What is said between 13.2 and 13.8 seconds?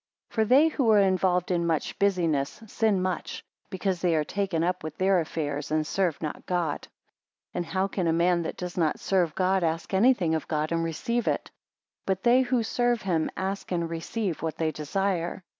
ask